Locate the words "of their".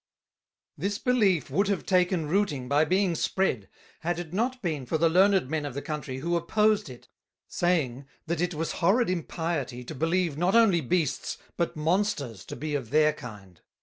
12.73-13.13